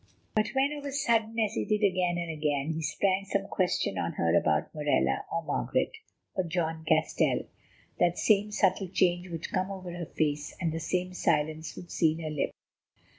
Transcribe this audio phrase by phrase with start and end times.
[0.33, 3.99] But when of a sudden, as he did again and again, he sprang some question
[3.99, 5.91] on her about Morella, or Margaret,
[6.33, 7.45] or John Castell,
[7.99, 12.19] that same subtle change would come over her face, and the same silence would seal
[12.23, 12.53] her lips.